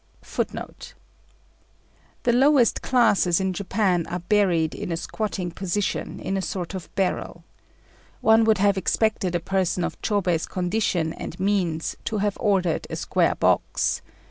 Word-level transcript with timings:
[Footnote 0.23 0.95
30: 2.23 2.23
The 2.23 2.33
lowest 2.33 2.81
classes 2.81 3.39
in 3.39 3.53
Japan 3.53 4.07
are 4.07 4.17
buried 4.21 4.73
in 4.73 4.91
a 4.91 4.97
squatting 4.97 5.51
position, 5.51 6.19
in 6.19 6.35
a 6.35 6.41
sort 6.41 6.73
of 6.73 6.89
barrel. 6.95 7.43
One 8.19 8.43
would 8.45 8.57
have 8.57 8.79
expected 8.79 9.35
a 9.35 9.39
person 9.39 9.83
of 9.83 10.01
Chôbei's 10.01 10.47
condition 10.47 11.13
and 11.13 11.39
means 11.39 11.95
to 12.05 12.17
have 12.17 12.35
ordered 12.41 12.87
a 12.89 12.95
square 12.95 13.35
box. 13.35 14.01